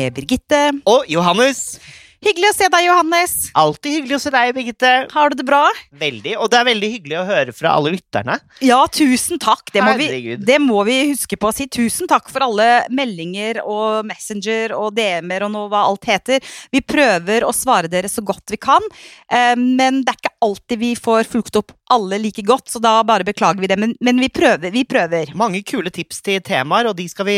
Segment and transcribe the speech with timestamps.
[0.00, 0.68] med Birgitte.
[0.88, 1.78] Og Johannes.
[2.20, 3.34] Hyggelig å se deg, Johannes.
[3.56, 4.88] Alltid hyggelig å se deg, Birgitte.
[5.08, 5.62] Har du det bra?
[6.02, 6.34] Veldig.
[6.36, 8.36] Og det er veldig hyggelig å høre fra alle lytterne.
[8.64, 9.72] Ja, tusen takk.
[9.72, 11.64] Det må, vi, det må vi huske på å si.
[11.72, 16.44] Tusen takk for alle meldinger og Messenger og DM-er og noe, hva alt heter.
[16.72, 18.84] Vi prøver å svare dere så godt vi kan,
[19.32, 23.02] eh, men det er ikke alltid vi får fulgt opp alle like godt, så da
[23.04, 23.76] bare beklager vi det.
[23.78, 24.70] Men, men vi prøver.
[24.72, 25.32] Vi prøver.
[25.36, 27.36] Mange kule tips til temaer, og de, vi,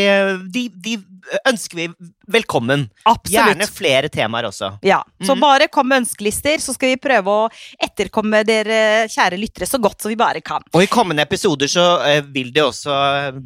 [0.54, 0.94] de, de
[1.48, 1.86] ønsker vi
[2.32, 2.86] velkommen.
[3.08, 3.32] Absolutt.
[3.34, 4.72] Gjerne flere temaer også.
[4.86, 5.40] Ja, Så Mhm.
[5.40, 7.50] bare kom med ønskelister, så skal vi prøve å
[7.82, 10.62] etterkomme dere kjære lyttere så godt som vi bare kan.
[10.74, 13.40] Og i kommende episoder så eh, vil det også eh,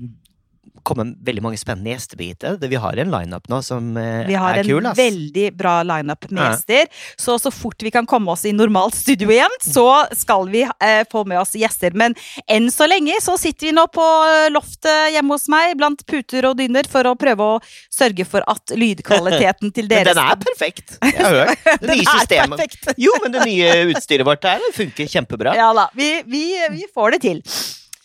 [0.83, 2.57] komme veldig mange spennende gjester, Birgitte.
[2.69, 4.29] Vi har en lineup nå som er kul.
[4.33, 6.51] Vi har en kul, veldig bra lineup med Ja.
[6.53, 6.87] gjester.
[7.17, 11.05] Så så fort vi kan komme oss i normalt studio igjen, så skal vi eh,
[11.13, 11.95] få med oss gjester.
[11.95, 12.15] Men
[12.49, 14.07] enn så lenge så sitter vi nå på
[14.53, 17.61] loftet hjemme hos meg blant puter og dyner for å prøve å
[17.93, 20.99] sørge for at lydkvaliteten til dere den er perfekt.
[21.03, 21.65] Jeg har hørt.
[21.87, 22.59] Det nye systemet.
[22.59, 22.93] perfekt.
[22.99, 25.55] Jo, men det nye utstyret vårt her funker kjempebra.
[25.57, 27.43] Ja da, vi, vi, vi får det til.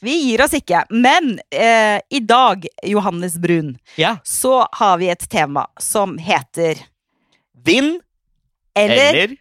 [0.02, 0.84] Vi gir oss ikke.
[0.90, 4.16] Men eh, i dag, Johannes Brun, Ja.
[4.24, 6.80] så har vi et tema som heter
[7.66, 8.00] Vinn
[8.76, 9.36] Eller, eller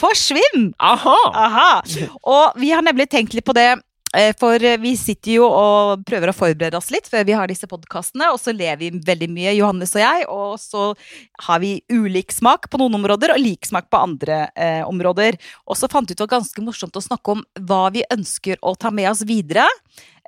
[0.00, 0.72] forsvinn!
[0.80, 1.16] aha!
[1.34, 1.82] Aha!
[2.24, 3.76] Og vi har nemlig tenkt litt på det.
[4.16, 7.68] Eh, For vi sitter jo og prøver å forberede oss litt før vi har disse
[7.70, 10.86] podkastene, og så ler vi veldig mye, Johannes og jeg, og så
[11.46, 15.38] har vi ulik smak på noen områder og lik smak på andre eh, områder.
[15.66, 18.58] Og så fant vi ut det var ganske morsomt å snakke om hva vi ønsker
[18.62, 19.66] å ta med oss videre,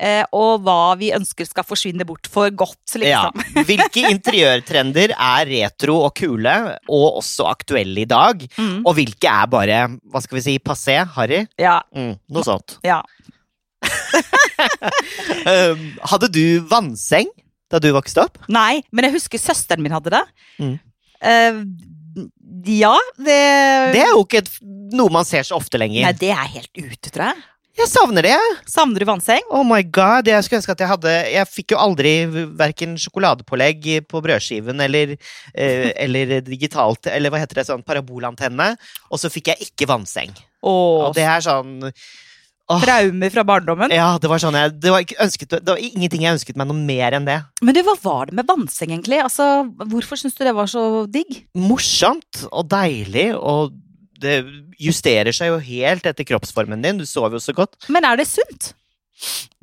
[0.01, 3.25] eh, og hva vi ønsker skal forsvinne bort for godt, Ja.
[3.35, 3.65] liksom.
[3.69, 6.55] Hvilke interiørtrender er retro og kule,
[6.89, 8.43] og også aktuelle i dag?
[8.59, 8.83] Mm.
[8.87, 11.45] Og hvilke er bare, hva skal vi si, passé, harry?
[11.61, 12.79] Ja, Mm, noe sånt.
[12.87, 13.03] ja.
[15.43, 17.27] Um, hadde du vannseng
[17.73, 18.37] da du vokste opp?
[18.53, 20.21] Nei, men jeg husker søsteren min hadde det.
[20.63, 20.77] Mm.
[21.19, 21.63] Uh,
[22.69, 23.39] ja, det
[23.97, 24.45] Det er jo ikke
[24.95, 26.05] noe man ser så ofte lenger.
[26.05, 27.43] Nei, det er helt ute, tror jeg.
[27.81, 28.37] Jeg savner det.
[28.69, 29.47] Savner du vannseng?
[29.49, 32.13] Oh my god, Jeg skulle ønske at jeg hadde Jeg fikk jo aldri
[32.61, 35.15] verken sjokoladepålegg på brødskiven eller,
[35.57, 38.75] eh, eller digitalt Eller hva heter det, sånn parabolantenne.
[39.09, 40.35] Og så fikk jeg ikke vannseng.
[40.63, 41.79] Og Og det er sånn
[42.83, 43.93] traumer fra barndommen.
[43.95, 46.79] Ja, det var sånn jeg det var, ønsket, det var ingenting jeg ønsket meg noe
[46.79, 47.39] mer enn det.
[47.63, 49.21] Men du, hva var det med vannseng, egentlig?
[49.25, 49.49] Altså,
[49.93, 51.43] Hvorfor syns du det var så digg?
[51.59, 53.75] Morsomt og deilig, og
[54.23, 54.39] det
[54.83, 57.03] justerer seg jo helt etter kroppsformen din.
[57.03, 57.77] Du sover jo så godt.
[57.93, 58.73] Men er det sunt?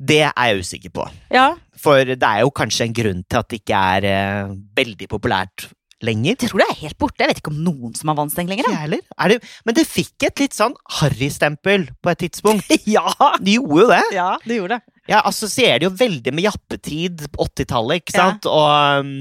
[0.00, 1.04] Det er jeg usikker på.
[1.32, 1.50] Ja.
[1.80, 5.68] For det er jo kanskje en grunn til at det ikke er eh, veldig populært
[6.06, 6.36] lenger.
[6.40, 7.20] Jeg tror det er helt borte.
[7.22, 8.68] Jeg vet ikke om noen som har vannseng lenger.
[8.72, 12.70] Er det, men det fikk et litt sånn harrystempel på et tidspunkt.
[12.90, 13.06] Ja.
[13.38, 14.02] Det De gjorde jo det.
[14.16, 14.96] Ja, det gjorde det.
[15.10, 18.26] Jeg assosierer det jo veldig med jappetid på 80-tallet, ikke Ja.
[18.30, 18.46] sant?
[18.46, 19.12] Og um,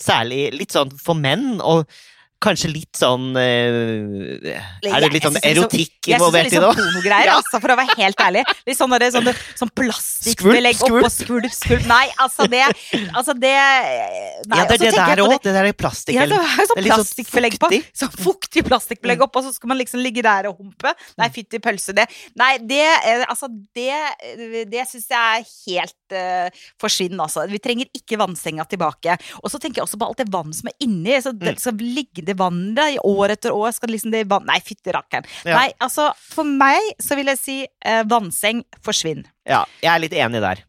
[0.00, 1.84] særlig litt sånn for menn, og
[2.42, 4.52] kanskje litt sånn eh,
[4.84, 6.76] Er det litt sånn Jeg synes det er erotikk Jeg syns det er litt sånn
[6.78, 7.36] pornogreier, Ja.
[7.40, 8.42] altså, for å være helt ærlig.
[8.68, 9.30] Litt sånn, der, sånn,
[9.60, 11.86] sånn plastikkbelegg oppå skvulp, skvulp.
[11.88, 12.60] Nei, altså det
[13.14, 15.32] Altså det Nei, Ja, det er det der òg.
[15.34, 16.18] det- Det der er plastikk...
[16.20, 17.70] sånn det er litt sånn plastikkbelegg på.
[17.72, 17.86] Mm.
[18.02, 20.92] Sånn fuktig plastikkbelegg oppå, så skal man liksom ligge der og humpe.
[21.18, 22.06] Nei, fytti pølse, det.
[22.36, 27.46] Nei, det er- Altså, det, det syns jeg er helt uh, forsvinn, altså.
[27.50, 29.16] Vi trenger ikke vannsenga tilbake.
[29.42, 31.16] Og så tenker jeg også på alt det vann som er inni.
[31.24, 33.72] Så det så ligger ligge det vannet da, i år etter år.
[33.78, 34.44] Skal liksom det vann...
[34.50, 35.26] Nei, fytti rakkeren.
[35.46, 35.62] Ja.
[35.62, 39.24] Nei, altså, for meg så vil jeg si eh, vannseng, forsvinn.
[39.48, 40.64] Ja, jeg er litt enig der.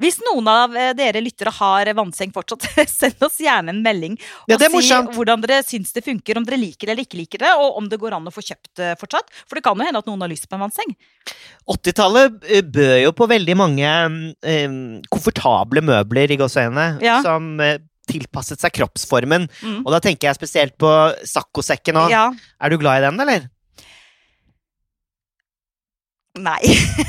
[0.00, 4.16] Hvis noen av eh, dere lyttere har vannseng fortsatt, send oss gjerne en melding
[4.48, 7.20] Ja, og det si hvordan dere syns det funker, om dere liker det eller ikke
[7.20, 9.30] liker det, og om det går an å få kjøpt det fortsatt.
[9.46, 10.96] For det kan jo hende at noen har lyst på en vannseng.
[11.76, 13.92] 80-tallet eh, bød jo på veldig mange
[14.46, 14.78] eh,
[15.12, 17.20] komfortable møbler i gåseøynene Ja.
[17.24, 19.48] som eh, tilpasset seg kroppsformen.
[19.62, 19.82] Mm.
[19.84, 20.90] Og da tenker jeg spesielt på
[21.26, 22.14] saccosekken òg.
[22.14, 22.28] Ja.
[22.62, 23.48] Er du glad i den, eller?
[26.36, 26.60] Nei.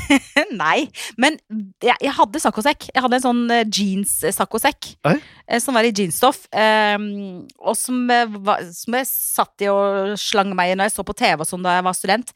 [0.62, 0.86] Nei.
[1.20, 1.36] Men
[1.84, 2.86] jeg, jeg hadde saccosekk.
[2.94, 4.92] Jeg hadde en sånn eh, jeans-saccosekk.
[5.08, 6.46] Eh, Som var i jeansstoff.
[6.52, 10.96] Um, og som, eh, var, som jeg satt i og slang meg i når jeg
[10.96, 12.32] så på TV og sånn da jeg var student.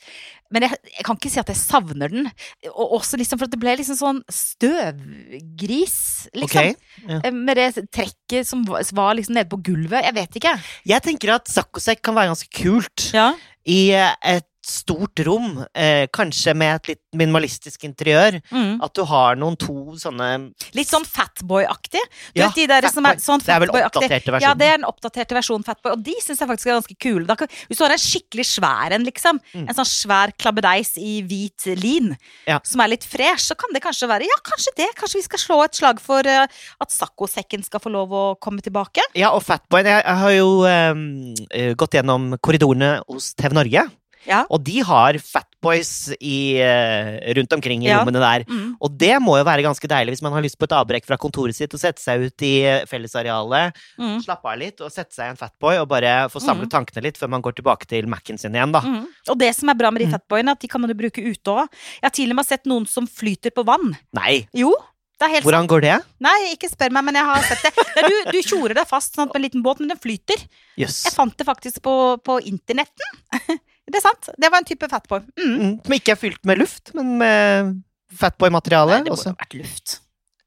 [0.53, 2.29] Men jeg, jeg kan ikke si at jeg savner den.
[2.75, 5.97] Og også liksom for at det ble liksom sånn støvgris,
[6.37, 6.73] liksom.
[6.73, 6.75] Okay.
[7.09, 7.21] Ja.
[7.33, 10.05] Med det trekket som var, var liksom nede på gulvet.
[10.05, 10.55] Jeg vet ikke.
[10.93, 13.31] Jeg tenker at saccosekk kan være ganske kult Ja.
[13.65, 18.41] i et stort rom, eh, kanskje med et litt minimalistisk interiør.
[18.53, 18.79] Mm.
[18.83, 22.01] At du har noen to sånne Litt sånn Fatboy-aktig.
[22.35, 24.47] Ja, vet de der som er sånn Det er vel oppdaterte versjonen.
[24.47, 27.27] Ja, det er en oppdaterte versjonen Fatboy, og de syns jeg faktisk er ganske kule.
[27.27, 29.69] Da hvis du har en skikkelig svær en, liksom, Mm.
[29.69, 32.17] en sånn svær klabbedeis i hvit lin,
[32.47, 32.61] Ja.
[32.65, 34.95] som er litt fresh, så kan det kanskje være Ja, kanskje det.
[34.97, 36.47] Kanskje vi skal slå et slag for uh,
[36.81, 39.03] at saccosekken skal få lov å komme tilbake.
[39.15, 43.91] Ja, og Fatboy Jeg, jeg har jo eh, gått gjennom korridorene hos TV Norge.
[44.27, 44.45] Ja.
[44.51, 48.01] Og de har Fatboys i, eh, rundt omkring i Ja.
[48.05, 48.45] rommene der.
[48.49, 48.77] Mm.
[48.81, 51.17] Og det må jo være ganske deilig hvis man har lyst på et avbrekk fra
[51.17, 54.21] kontoret sitt og sette seg ut i eh, fellesarealet, Mm.
[54.23, 57.17] slappe av litt og sette seg i en Fatboy og bare få samlet tankene litt
[57.19, 58.81] før man går tilbake til Mac-en sin igjen, da.
[58.81, 59.07] Mm.
[59.29, 60.19] Og det som er bra med de Mm.
[60.21, 61.69] fatboyene, at de kan man jo bruke ute òg.
[62.01, 63.97] Jeg har til og med sett noen som flyter på vann.
[64.15, 64.75] Nei, Jo,
[65.21, 66.01] det helt hvordan går det?
[66.21, 67.73] Nei, ikke spør meg, men jeg har sett det.
[67.97, 70.41] Nei, du, du tjorer deg fast sånn, på en liten båt, men den flyter.
[70.77, 71.05] Yes.
[71.05, 73.21] Jeg fant det faktisk på, på internetten.
[73.91, 74.29] Det er sant.
[74.39, 75.21] Det var en type fatboy.
[75.39, 75.55] Mm.
[75.59, 77.73] Mm, som ikke er fylt med luft, men med
[78.19, 79.03] Fatboy-materiale.
[79.05, 79.99] det må jo ha vært luft.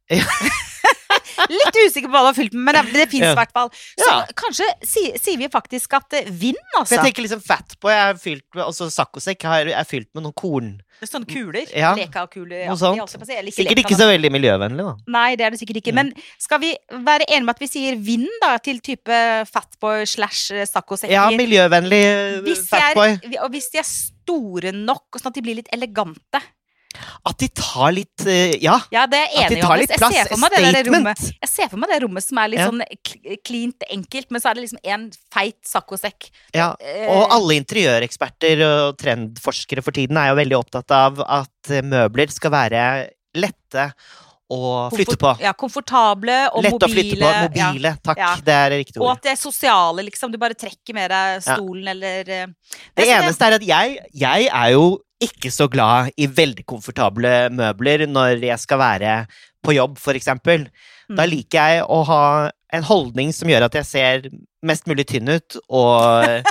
[0.10, 0.24] Ja.
[1.52, 3.36] Litt usikker på hva det var fylt med, men det, det fins i Ja.
[3.38, 3.70] hvert fall.
[4.00, 4.26] Så Ja.
[4.40, 6.72] kanskje si- sier vi faktisk at vind, altså.
[6.74, 6.96] For altså.
[6.96, 10.82] jeg tenker liksom Fatboy er fylt med Altså saccosekk er fylt med noen korn.
[11.04, 11.68] Sånne kuler.
[11.76, 11.92] Ja.
[11.98, 12.66] Leka-kuler.
[12.70, 13.16] Noe sånt.
[13.28, 14.96] Eller Sikkert leka, ikke så veldig miljøvennlig, da.
[15.16, 15.94] Nei, det er det sikkert ikke.
[15.94, 16.00] Mm.
[16.00, 19.22] Men skal vi være enige med at vi sier vind da, til type
[19.52, 21.14] fatboy slash saccosekker?
[21.14, 23.18] Ja, miljøvennlig eh, Fatboy.
[23.20, 26.42] er, og hvis de er store nok, sånn at de blir litt elegante.
[27.26, 30.14] At de tar litt eh, Ja, Ja, det er jeg enig litt Jeg plass.
[30.14, 32.68] ser for meg det Jeg ser for meg det rommet som er litt Ja.
[32.70, 32.84] sånn
[33.44, 36.30] klint enkelt, men så er det liksom en feit saccosekk.
[36.54, 41.72] Ja, Eh, og alle interiøreksperter og trendforskere for tiden er jo veldig opptatt av at
[41.72, 42.84] eh, møbler skal være
[43.36, 43.90] lette
[44.54, 45.32] å flytte på.
[45.42, 47.18] Ja, komfortable og Lette å mobile.
[47.18, 47.58] flytte på.
[47.58, 47.94] ja.
[48.06, 48.18] Takk.
[48.22, 48.36] Ja.
[48.46, 50.32] Det er riktig Og at det er sosiale, liksom.
[50.32, 51.56] Du bare trekker med deg Ja.
[51.56, 52.56] stolen eller Det,
[52.96, 57.50] Det er eneste er at jeg, jeg er jo ikke så glad i veldig komfortable
[57.56, 59.14] møbler når jeg skal være
[59.66, 60.68] på jobb, for eksempel.
[61.10, 61.30] Da Mm.
[61.30, 64.24] liker jeg å ha en holdning som gjør at jeg ser
[64.66, 66.42] mest mulig tynn ut, og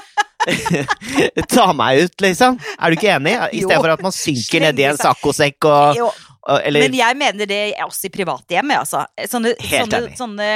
[1.54, 2.58] ta meg ut, liksom.
[2.78, 3.34] Er du ikke enig?
[3.58, 6.00] I stedet for at man synker nedi en saccosekk og,
[6.44, 9.04] og Eller Men jeg mener det også i private hjem, altså.
[9.30, 10.18] Sånne, Helt sånne, enig.
[10.20, 10.50] sånne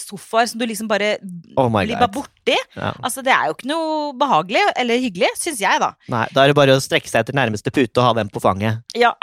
[0.00, 1.16] sofaer som du liksom bare
[1.56, 2.56] Oh blir bare borti.
[2.76, 2.92] Ja.
[3.02, 5.92] Altså, det er jo ikke noe behagelig, eller hyggelig, syns jeg, da.
[6.12, 8.42] Nei, da er det bare å strekke seg etter nærmeste pute og ha den på
[8.42, 8.82] fanget.
[8.98, 9.14] Ja.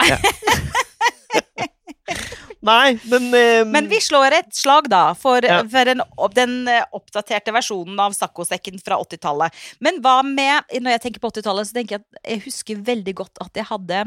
[2.60, 3.70] Nei, men um...
[3.72, 5.62] Men vi slår et slag, da, for, Ja.
[5.72, 6.02] for en,
[6.36, 9.56] den eh, oppdaterte versjonen av saccosekken fra 80-tallet.
[9.80, 13.14] Men hva med Når jeg tenker på 80-tallet, så tenker jeg at jeg husker veldig
[13.22, 14.04] godt at jeg hadde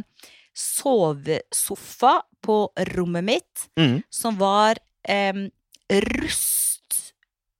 [0.53, 2.57] sovesofa på
[2.93, 4.77] rommet mitt mm, som var
[5.09, 5.47] em,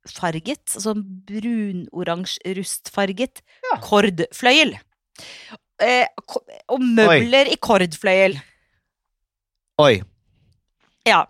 [0.03, 0.94] rustfarget, altså
[1.27, 3.41] brunoransje rustfarget
[3.71, 3.75] Ja.
[3.83, 4.74] kordfløyel.
[5.81, 6.06] Eh,
[6.69, 8.39] og møbler i kordfløyel.
[9.81, 10.01] Oi.
[11.07, 11.24] Ja.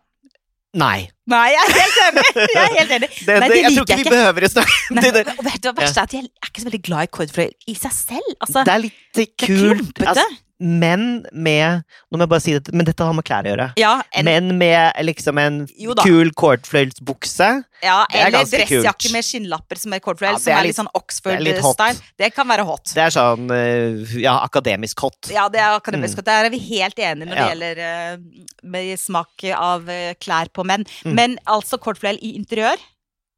[0.73, 1.07] Nei.
[1.29, 2.23] Nei, jeg er helt enig!
[2.55, 3.09] Jeg er helt enig.
[3.13, 5.67] Det, Nei, det, jeg tror ikke vi behøver å snakke det, det, og vet du
[5.69, 8.31] hva verste er at jeg er ikke så veldig glad i kordfløyel i seg selv.
[8.41, 9.13] Altså, det er litt kult.
[9.13, 10.09] det er klumpete.
[10.09, 10.25] Altså,
[10.63, 13.65] men med Nå må jeg bare si det, men dette har med klær å gjøre.
[13.81, 15.57] ja, en, Men med liksom en
[15.99, 17.49] kul cordfløyelsbukse.
[17.83, 20.91] ja, er eller dressjakke med skinnlapper som er kordfløyel, Ja, som er litt litt- sånn.
[20.95, 22.01] Oxford-style.
[22.17, 22.93] Det kan være hot.
[22.93, 25.31] Det er sånn eh, ja, akademisk hot.
[25.33, 26.15] Ja, det er akademisk.
[26.15, 26.21] Mm.
[26.23, 26.25] hot.
[26.31, 28.17] Der er vi helt enige når det gjelder eh,
[28.63, 30.85] med smak av eh, klær på menn.
[31.03, 31.13] Mm.
[31.17, 32.77] Men altså kortfløyel i interiør?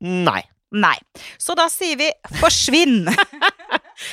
[0.06, 0.44] Nei.
[0.76, 0.98] Nei.
[1.40, 3.08] Så da sier vi forsvinn!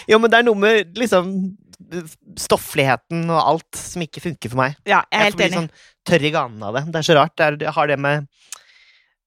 [0.07, 1.33] Jo, men det er noe med liksom
[2.39, 4.77] stoffligheten og alt som ikke funker for meg.
[4.87, 5.59] ja, jeg er Jeg helt får bli enig.
[5.61, 5.71] sånn
[6.09, 6.85] tørr i ganen av det.
[6.93, 7.41] Det er så rart.
[7.41, 8.27] Er, jeg har det med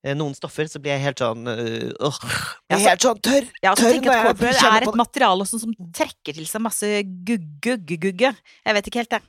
[0.06, 3.48] eh, noen stoffer, så blir jeg helt sånn øh, blir så- helt sånn tørr.
[3.64, 6.86] Ja, tørr jeg når jeg Corporate er et materiale også som trekker til seg masse
[7.26, 8.36] gugge-gugge.
[8.66, 9.22] Jeg vet ikke helt, det.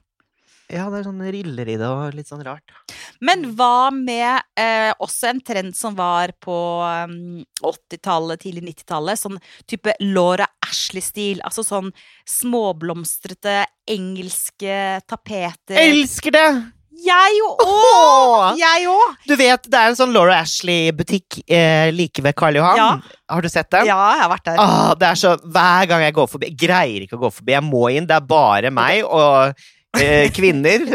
[0.67, 2.75] Ja, det er sånn riller i det og litt sånn rart.
[3.23, 6.57] Men hva med eh, også en trend som var på
[7.07, 9.21] um, 80-tallet, tidlig 90-tallet?
[9.21, 9.39] Sånn
[9.71, 11.43] type Laura Ashley-stil.
[11.47, 11.93] Altså sånn
[12.27, 13.61] småblomstrete
[13.95, 15.79] engelske tapeter.
[15.79, 16.49] Elsker det!
[17.07, 17.63] Jeg òg!
[17.69, 18.59] Åh!
[18.59, 19.23] Jeg òg!
[19.29, 22.81] Du vet, det er en sånn Laura Ashley-butikk eh, like ved Karl Johan.
[22.81, 23.21] Ja.
[23.31, 23.87] Har du sett den?
[23.91, 24.61] Ja, jeg har vært der.
[24.63, 27.55] Ah, det er så, Hver gang jeg går forbi Jeg greier ikke å gå forbi.
[27.55, 28.07] Jeg må inn.
[28.09, 29.67] Det er bare meg og
[30.03, 30.87] eh, kvinner.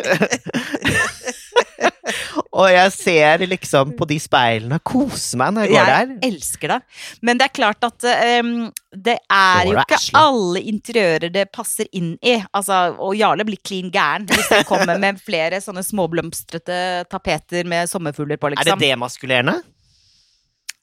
[2.51, 6.11] og jeg ser liksom på de speilene og koser meg når jeg går der.
[6.11, 6.79] Jeg elsker det.
[7.21, 8.07] Men det er klart at
[8.43, 8.51] um,
[8.91, 10.21] det er jo ikke Ashley.
[10.21, 12.37] alle interiører det passer inn i.
[12.51, 16.81] Altså, og Jarle blir klin gæren hvis han kommer med flere sånne småblomstrete
[17.11, 18.83] tapeter med sommerfugler på, Er det liksom.
[18.83, 19.57] demaskulerende?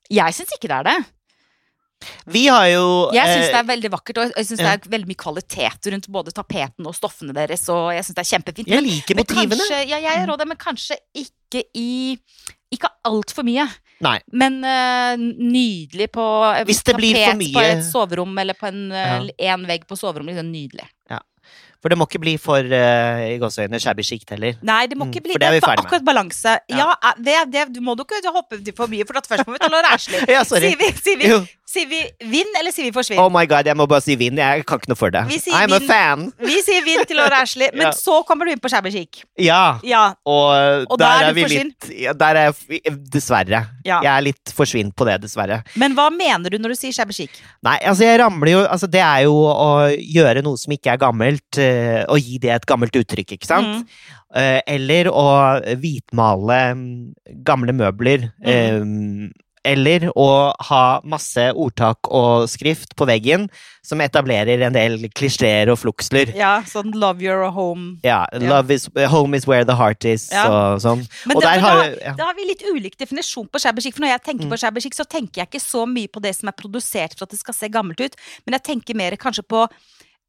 [0.08, 0.98] Jeg syns ikke det er det.
[2.30, 2.84] Vi har jo
[3.16, 4.74] Jeg syns eh, det er veldig vakkert, og jeg syns ja.
[4.76, 8.24] det er veldig mye kvalitet rundt både tapeten og stoffene deres, og jeg syns det
[8.24, 8.70] er kjempefint.
[8.70, 9.58] Jeg liker men motivene.
[9.58, 11.90] kanskje, ja, jeg gjør også det, men kanskje ikke i
[12.68, 13.64] Ikke altfor mye.
[14.04, 14.18] Nei.
[14.36, 18.68] Men uh, nydelig på eh, Hvis det blir for tapet på et soverom eller på
[18.68, 19.16] en, ja.
[19.54, 20.36] en vegg på soverommet.
[20.36, 20.84] Liksom nydelig.
[21.78, 24.56] For det må ikke bli for uh, i gåseøyne shabby sjikt heller.
[24.66, 25.86] Nei, det må Mm, ikke bli for det er vi ferdig med.
[25.86, 26.54] akkurat balanse.
[26.74, 29.62] Ja, ja det, det, du må du ikke hoppe for mye, for først må vi
[29.62, 29.70] ta.
[30.34, 30.72] Ja, sorry.
[30.72, 31.30] Sier vi, sier, vi.
[31.68, 31.98] Sier vi
[32.32, 33.18] vinn, eller sier vi forsvinn?
[33.20, 34.38] Oh my god, jeg må bare si vinn.
[34.40, 35.20] Jeg kan ikke noe for det.
[35.52, 35.74] I'm vin.
[35.76, 36.22] A fan.
[36.40, 37.92] Vi sier vinn til Laura Ashley, men Ja.
[37.92, 39.20] så kommer du inn på shabby chic.
[39.36, 41.72] Ja, Ja, og, Og der, der er vi forsvinn.
[41.90, 43.60] litt Der er jeg Dessverre.
[43.84, 43.98] Ja.
[44.04, 45.60] Jeg er litt forsvinn på det, dessverre.
[45.76, 47.36] Men hva mener du når du sier shabby chic?
[47.62, 51.02] Nei, altså jeg ramler jo Altså det er jo å gjøre noe som ikke er
[51.04, 53.82] gammelt, eh, og gi det et gammelt uttrykk, ikke sant?
[53.84, 54.16] Mm.
[54.38, 55.26] Eh, eller å
[55.80, 56.88] hvitmale mm,
[57.44, 58.26] gamle møbler.
[58.44, 58.80] eh,
[59.68, 60.28] eller å
[60.70, 63.46] ha masse ordtak og skrift på veggen
[63.84, 66.32] som etablerer en del klisjeer og fluksler.
[66.36, 67.98] Ja, sånn love your home.
[68.04, 70.46] Ja, love is, home is where the heart is, Ja.
[70.48, 71.06] og sånn.
[71.26, 72.14] Men Og der har da, ja.
[72.18, 73.94] da har vi litt ulik definisjon på shabby chic.
[73.96, 74.52] For når jeg tenker Mm.
[74.52, 77.24] på shabby chic, så tenker jeg ikke så mye på det som er produsert for
[77.24, 79.66] at det skal se gammelt ut, men jeg tenker mer kanskje på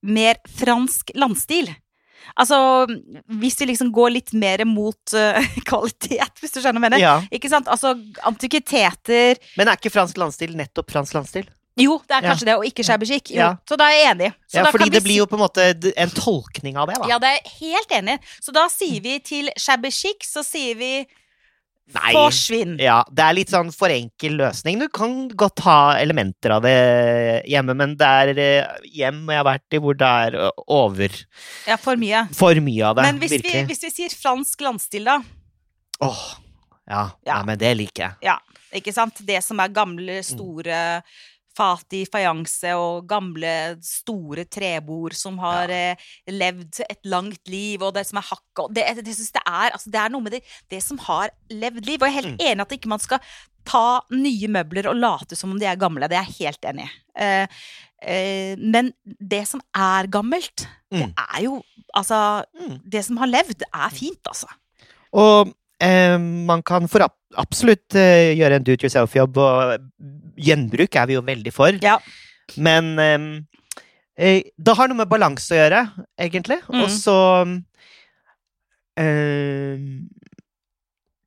[0.04, 1.68] mer fransk landstil.
[2.40, 2.86] Altså,
[3.42, 7.02] hvis vi liksom går litt mer mot uh, kvalitet, hvis du skjønner hva jeg mener.
[7.04, 7.16] ja.
[7.32, 7.68] Ikke sant?
[7.72, 7.96] Altså,
[8.28, 11.48] antikviteter Men er ikke fransk landstil nettopp fransk landstil?
[11.80, 12.32] Jo, det er Ja.
[12.34, 13.30] kanskje det, og ikke shabby chic.
[13.32, 13.54] Ja.
[13.70, 14.32] Så da er jeg enig.
[14.52, 16.90] Så Ja, da fordi kan vi det blir jo på en måte en tolkning av
[16.90, 17.08] det, da.
[17.08, 18.18] Ja, det er jeg helt enig.
[18.44, 21.06] Så da sier vi til shabby chic, så sier vi
[21.96, 22.12] Nei.
[22.14, 22.76] forsvinn.
[22.82, 24.78] Ja, det er litt sånn for enkel løsning.
[24.84, 26.76] Du kan godt ha elementer av det
[27.50, 31.16] hjemme, men det er eh, hjem jeg har vært i hvor det er over
[31.68, 32.28] Ja, for mye.
[32.38, 33.08] for mye av det.
[33.10, 35.18] Men hvis vi, hvis vi sier fransk landstil, da.
[36.06, 36.22] Åh,
[36.90, 37.34] ja, ja.
[37.34, 37.42] Ja.
[37.44, 38.16] men det liker jeg.
[38.30, 38.38] Ja,
[38.78, 39.18] Ikke sant?
[39.26, 41.02] Det som er gamle, store
[41.60, 47.94] fat i fajanse og gamle, store trebord som har eh, levd et langt liv, og
[47.98, 48.64] det som er hakket.
[48.64, 51.00] og Det, det, det, synes det, er, altså, det er noe med det, det som
[51.10, 52.00] har levd liv.
[52.00, 53.20] Og jeg er helt enig at ikke man skal
[53.70, 56.08] ta nye møbler og late som om de er gamle.
[56.10, 56.94] Det er jeg helt enig i.
[57.20, 57.60] Eh,
[58.02, 61.14] eh, men det som er gammelt, det Mm.
[61.36, 61.60] er jo
[61.96, 62.76] Altså, Mm.
[62.86, 64.46] det som har levd, er fint, altså.
[65.12, 65.50] Og
[65.82, 71.10] eh, man kan for ab absolutt uh, gjøre en do it yourself-jobb, og gjenbruk er
[71.10, 71.78] vi jo veldig for.
[71.84, 72.00] Ja.
[72.58, 73.30] Men um,
[74.20, 75.84] det har noe med balanse å gjøre,
[76.20, 76.60] egentlig.
[76.68, 76.80] Mm.
[76.84, 77.18] Og så
[79.00, 79.84] eh,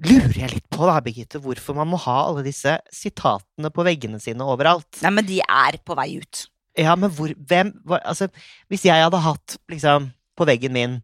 [0.09, 4.21] lurer jeg litt på, da, Birgitte, hvorfor man må ha alle disse sitatene på veggene
[4.23, 5.01] sine overalt.
[5.05, 6.47] Nei, men de er på vei ut.
[6.79, 8.31] Ja, men hvor Hvem hva, Altså,
[8.73, 11.01] hvis jeg hadde hatt, liksom, på veggen min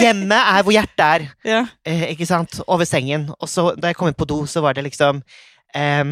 [0.00, 1.26] Hjemme er hvor hjertet er.
[1.46, 1.60] Ja.
[1.86, 2.58] Eh, ikke sant?
[2.66, 3.28] Over sengen.
[3.40, 5.22] Og så da jeg kom inn på do, så var det liksom
[5.76, 6.04] eh,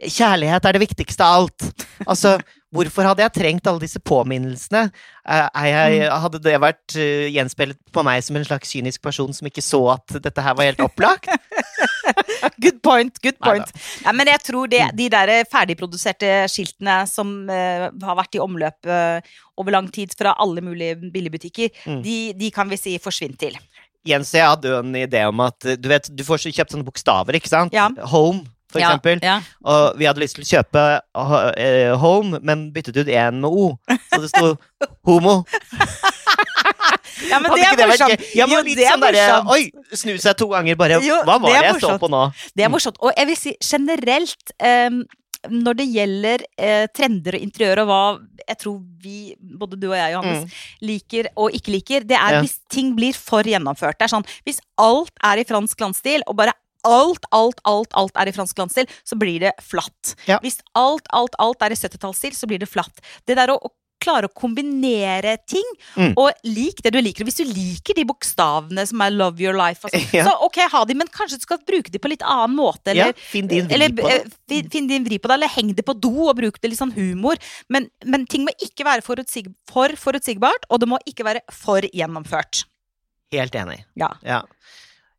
[0.00, 1.86] Kjærlighet er det viktigste av alt.
[2.08, 2.38] Altså,
[2.74, 4.88] hvorfor hadde jeg trengt alle disse påminnelsene?
[5.24, 9.48] Eh, jeg, hadde det vært uh, gjenspeilet på meg som en slags kynisk person som
[9.48, 11.30] ikke så at dette her var helt opplagt?
[12.60, 13.70] Good point, good point.
[14.04, 18.90] Ja, men jeg tror det, de der ferdigproduserte skiltene som uh, har vært i omløp
[18.90, 19.24] uh,
[19.60, 22.00] over lang tid fra alle mulige billigbutikker, Mm.
[22.04, 23.56] de, de kan vi si forsvinn til.
[24.04, 26.74] Jens og jeg hadde jo en idé om at eh, du vet, du får kjøpt
[26.74, 27.74] sånne bokstaver, ikke sant?
[27.76, 27.88] Ja.
[28.12, 29.22] Home, for Ja, eksempel.
[29.24, 33.50] Ja, Og vi hadde lyst til å kjøpe uh, Home, men byttet ut én med
[33.50, 33.70] O.
[34.10, 34.54] Så det sto
[35.08, 35.38] Homo.
[37.30, 38.24] ja men det er morsomt.
[38.34, 39.26] Ja, men Jo, litt sånn derre.
[39.54, 42.24] Oi, snu seg to ganger, bare Jo, Hva var det jeg så på nå?
[42.56, 42.98] Det er morsomt.
[43.04, 45.04] Og jeg vil si generelt um,
[45.44, 47.98] når det gjelder eh, trender og interiør, og hva
[48.48, 49.16] jeg tror vi,
[49.60, 50.54] både du og jeg, Johannes,
[50.84, 52.36] liker og ikke liker, det er Mm.
[52.38, 52.40] Ja.
[52.46, 53.98] hvis ting blir for gjennomført.
[54.00, 58.16] Det er sånn, Hvis alt er i fransk landstil, og bare alt, alt, alt alt
[58.20, 60.14] er i fransk landstil, så blir det flatt.
[60.28, 60.38] Ja.
[60.44, 63.00] Hvis alt, alt, alt er i 70-tallsstil, så blir det flatt.
[63.26, 63.72] Det der å, å
[64.04, 65.64] klare å kombinere ting,
[65.96, 66.12] Mm.
[66.18, 67.24] og lik det du liker.
[67.24, 70.24] Hvis du liker de bokstavene som er 'love your life', og sånn, Ja.
[70.26, 72.90] så ok, ha de, men kanskje du skal bruke de på litt annen måte.
[72.92, 75.86] Eller, ja, finn din eller eh, fin, finn din vri på det, eller heng det
[75.86, 77.36] på do og bruk det litt sånn humor.
[77.70, 81.80] Men, men ting må ikke være forutsig, for forutsigbart, og det må ikke være for
[81.80, 82.64] gjennomført.
[83.32, 83.84] Helt enig.
[83.96, 84.12] Ja.
[84.22, 84.42] Ja.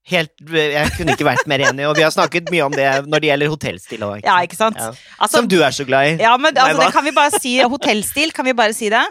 [0.05, 3.23] Helt, jeg kunne ikke vært mer enig, og vi har snakket mye om det når
[3.23, 4.19] det gjelder hotellstil òg.
[4.21, 4.77] Ja, ikke sant?
[4.77, 4.91] Ja.
[5.17, 6.17] Altså, Som du er så glad i.
[6.21, 7.55] ja, men altså, det kan vi bare si.
[7.65, 9.01] Hotellstil, kan vi bare si det?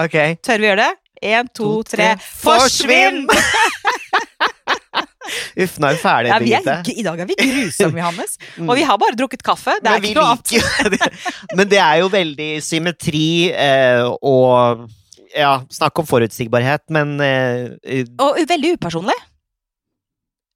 [0.00, 0.16] Ok.
[0.46, 0.94] Tør vi gjøre det?
[1.28, 2.12] Én, to, To, tre.
[2.40, 3.26] Forsvinn!
[5.58, 8.38] Uff, nå er vi ferdige, Ja, vi er, I dag er vi grusomme, Johannes.
[8.58, 8.70] Mm.
[8.72, 9.74] Og vi har bare drukket kaffe.
[9.82, 11.18] Det er Men ikke noe annet.
[11.54, 14.88] Men det er jo veldig symmetri eh, og
[15.36, 19.14] Ja, snakk om forutsigbarhet, men eh, Og veldig upersonlig.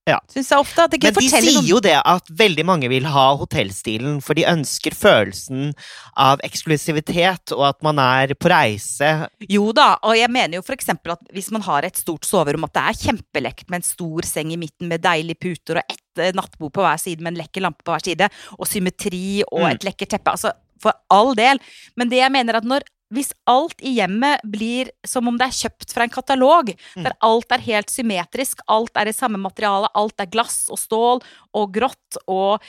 [0.08, 0.16] Ja.
[0.58, 0.88] Ofte.
[0.98, 4.96] Men de sier noe jo det at veldig mange vil ha hotellstilen, for de ønsker
[4.98, 5.70] følelsen
[6.18, 9.12] av eksklusivitet, og at man er på reise.
[9.46, 12.74] Jo da, og jeg mener jo eksempel at hvis man har et stort soverom, at
[12.74, 16.34] det er kjempelekt med en stor seng i midten med deilige puter og ett eh,
[16.34, 19.70] nattbord på hver side med en lekker lampe på hver side, og symmetri og Mm.
[19.70, 20.34] et lekkert teppe.
[20.34, 20.50] Altså,
[20.82, 21.60] for all del.
[21.94, 22.82] Men det jeg mener at når
[23.12, 27.04] hvis alt i hjemmet blir som om det er kjøpt fra en katalog, Mm.
[27.04, 31.22] der alt er helt symmetrisk, alt er i samme materiale, alt er glass og stål
[31.54, 32.60] og grått, og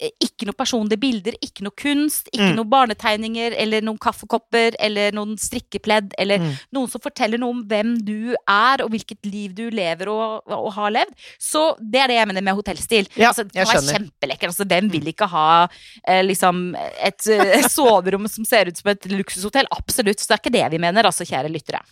[0.00, 2.56] eh, ikke noe personlige bilder, ikke noe kunst, ikke Mm.
[2.56, 6.52] noen barnetegninger eller noen kaffekopper eller noen strikkepledd eller Mm.
[6.72, 10.72] noen som forteller noe om hvem du er og hvilket liv du lever og, og
[10.74, 11.14] har levd.
[11.40, 13.08] Så det er det jeg mener med hotellstil.
[13.16, 13.98] Ja, altså, det kan være skjønner.
[14.10, 14.46] kjempelekker.
[14.52, 15.68] Altså, hvem vil ikke ha
[16.06, 19.66] eh, liksom et et soverom som ser ut som et luksushotell?
[19.86, 20.20] Absolutt.
[20.20, 21.82] Så det er ikke det vi mener, altså, kjære lyttere.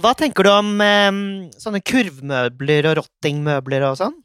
[0.00, 1.20] Hva tenker du om eh,
[1.60, 4.18] sånne kurvmøbler og rottingmøbler og sånn?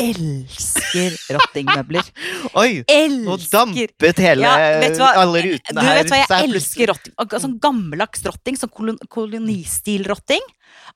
[0.00, 2.06] Elsker rottingmøbler.
[2.60, 2.80] Oi!
[3.20, 5.98] Nå dampet hele Ja, du alle Du rutene her.
[6.00, 7.14] vet hva, jeg elsker rotting.
[7.42, 10.46] Sånn gammeldags rotting, sånn kolon kolonistil-rotting.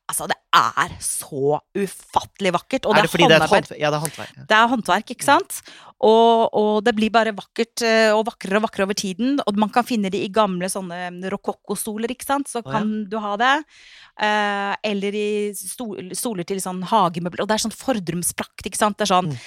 [0.09, 2.87] Altså, det er så ufattelig vakkert.
[2.87, 3.78] Og Er det det fordi det er håndverk?
[3.81, 4.35] Ja, det er håndverk.
[4.50, 5.61] Det er håndverk, ikke sant?
[6.04, 9.38] Og, og det blir bare vakkert eh, og vakrere og vakrere over tiden.
[9.47, 12.50] Og man kan finne det i gamle sånne rokokkostoler, ikke sant?
[12.52, 12.75] Så Å, ja.
[12.76, 13.52] kan du ha det.
[14.21, 17.43] Eh, eller i sto- stoler til sånn hagemøbler.
[17.47, 18.99] Og det er sånn fordrumsprakt, ikke sant?
[19.00, 19.38] Det er sånn Mm.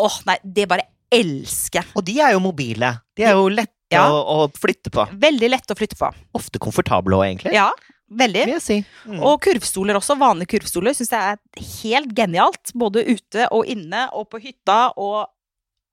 [0.00, 1.88] Åh, nei, det bare elsker jeg.
[1.98, 2.92] Og de er jo mobile.
[3.16, 4.06] De er jo lette Ja.
[4.10, 5.04] å, å flytte på.
[5.20, 6.08] Veldig lett å flytte på.
[6.34, 7.52] Ofte komfortable òg, egentlig.
[7.54, 7.70] Ja,
[8.10, 8.44] veldig.
[8.44, 8.78] vil jeg si.
[9.06, 9.20] Mm.
[9.22, 10.16] Og kurvstoler også.
[10.18, 11.38] Vanlige kurvstoler syns jeg er
[11.82, 12.72] helt genialt.
[12.74, 15.26] Både ute og inne og på hytta og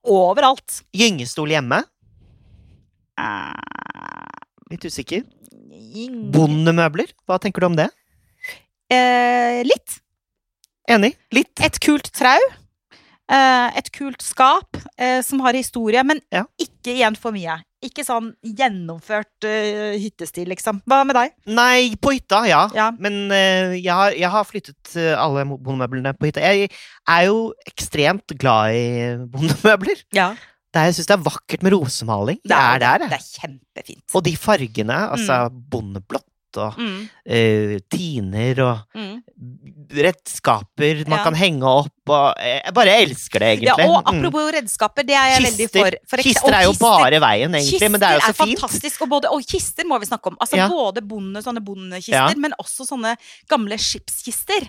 [0.04, 0.82] overalt.
[0.94, 1.84] Gyngestol hjemme?
[3.20, 3.54] Eh,
[4.72, 5.24] Litt usikker.
[5.72, 7.12] ing- Bondemøbler?
[7.28, 7.90] Hva tenker du om det?
[8.90, 10.00] Eh, litt.
[10.90, 11.16] Enig?
[11.32, 11.60] Litt.
[11.64, 12.40] Et kult trau.
[13.32, 16.44] Eh, et kult skap eh, som har historie, men Ja.
[16.60, 17.62] ikke igjen for mye.
[17.82, 20.84] Ikke sånn gjennomført uh, hyttestil, liksom.
[20.86, 21.34] Hva med deg?
[21.50, 22.62] Nei, på hytta, ja.
[22.78, 22.92] Ja.
[23.02, 26.44] Men uh, jeg, har, jeg har flyttet eh, alle bondemøblene på hytta.
[26.46, 26.70] Jeg
[27.10, 28.86] er jo ekstremt glad i
[29.34, 30.06] bondemøbler.
[30.14, 30.32] Ja.
[30.72, 32.38] Det er, jeg syns det er vakkert med rosemaling.
[32.48, 34.04] Det er der, Det er kjempefint.
[34.16, 39.24] Og de fargene, altså bondeblått og Mm, uh, tiner og mm.
[39.92, 41.24] redskaper man Ja.
[41.24, 43.90] kan henge opp og eh, Jeg bare elsker det, Ja, egentlig.
[43.90, 44.20] og Mm.
[44.26, 45.80] apropos redskaper, det er jeg veldig Kister.
[45.80, 45.92] for.
[46.08, 48.46] for ekse- Kister er jo kister- bare veien, egentlig, men det er jo så Kister
[48.46, 48.60] fint.
[48.60, 50.38] fantastisk, og, både, og kister må vi snakke om.
[50.42, 50.68] Altså Ja.
[50.70, 52.34] Både bonde, sånne bondekister, Ja.
[52.36, 53.16] men også sånne
[53.50, 54.68] gamle skipskister.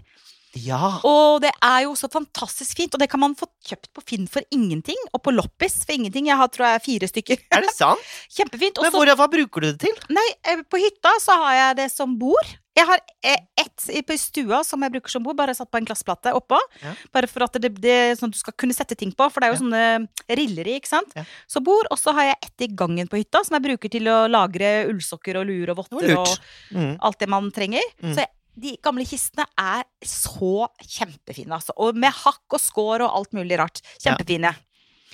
[0.58, 0.98] Ja.
[1.08, 4.26] Og det er jo så fantastisk fint, og det kan man få kjøpt på Finn
[4.30, 6.28] for ingenting, og på Loppis for ingenting.
[6.28, 7.44] Jeg har tror jeg fire stykker.
[7.54, 8.10] Er det sant?
[8.36, 8.80] Kjempefint.
[8.80, 10.02] Også, Men hvor, hva bruker du det til?
[10.12, 12.58] nei, eh, på hytta så har jeg det som bord.
[12.72, 15.88] Jeg har eh, ett på stua som jeg bruker som bord, bare satt på en
[15.88, 16.60] glassplate oppå.
[16.84, 16.94] Ja.
[17.12, 19.48] Bare for at det, det sånn at du skal kunne sette ting på, for det
[19.48, 21.16] er jo sånne riller i, ikke sant.
[21.16, 21.24] Ja.
[21.50, 24.08] Så bord, og så har jeg ett i gangen på hytta, som jeg bruker til
[24.12, 26.36] å lagre ullsokker og luer og votter og.
[26.72, 26.94] Mm.
[27.04, 27.84] alt det man trenger.
[28.00, 28.14] Mm.
[28.14, 31.72] Så jeg, de gamle kistene er så kjempefine, altså.
[31.80, 33.80] Og med hakk og skår og alt mulig rart.
[34.02, 34.10] Ja.
[34.12, 34.52] Kjempefine.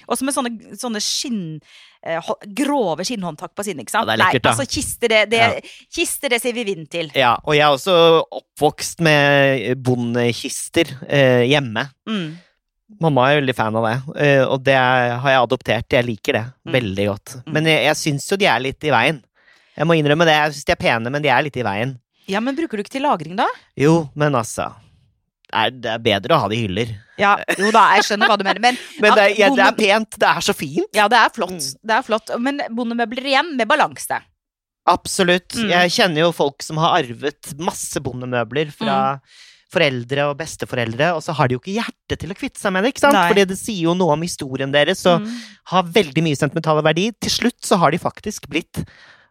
[0.08, 1.60] Og så med sånne, sånne skinn...
[2.06, 2.22] eh,
[2.56, 4.06] grove skinnhåndtak på siden, ikke sant?
[4.06, 4.50] Ja, det er lekkert, da.
[4.50, 5.60] Nei, altså kister, det, det, Ja.
[5.98, 7.10] kister, det sier vi vind til.
[7.18, 7.96] Ja, og jeg er også
[8.40, 11.88] oppvokst med bondekister eh, hjemme.
[12.08, 12.28] Mm.
[13.04, 15.92] Mamma er veldig fan av det, eh, og det har jeg adoptert.
[15.98, 16.72] Jeg liker det Mm.
[16.72, 17.34] veldig godt.
[17.46, 17.52] Mm.
[17.52, 19.22] Men jeg, jeg syns jo de er litt i veien.
[19.76, 20.34] Jeg må innrømme det.
[20.38, 21.98] Jeg syns de er pene, men de er litt i veien.
[22.28, 23.46] Ja, men bruker du ikke til lagring, da?
[23.76, 24.68] Jo, men altså
[25.48, 26.90] Det er, det er bedre å ha det i hyller.
[27.18, 28.60] Ja, jo da, jeg skjønner hva du mener.
[28.60, 30.18] Men, Men det, er- Ja, det er pent.
[30.20, 30.90] Det er så fint.
[30.94, 31.56] ja, det er flott.
[31.56, 31.78] Mm.
[31.88, 32.32] Det er flott.
[32.44, 34.20] Men bondemøbler igjen, med balanse.
[34.88, 35.56] Absolutt.
[35.56, 35.68] Mm.
[35.72, 39.20] Jeg kjenner jo folk som har arvet masse bondemøbler fra Mm.
[39.72, 42.84] foreldre og besteforeldre, og så har de jo ikke hjerte til å kvitte seg med
[42.84, 43.12] det, ikke sant?
[43.18, 43.26] Nei.
[43.28, 45.34] Fordi det sier jo noe om historien deres, og Mm.
[45.72, 47.10] har veldig mye sentimental verdi.
[47.20, 48.84] Til slutt så har de faktisk blitt,